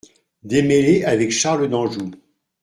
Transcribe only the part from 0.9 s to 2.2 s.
avec Charles d'Anjou.